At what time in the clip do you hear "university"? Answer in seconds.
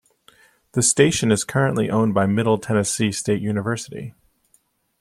3.39-4.15